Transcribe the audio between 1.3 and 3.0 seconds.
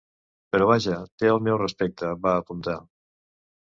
el meu respecte, va apuntar.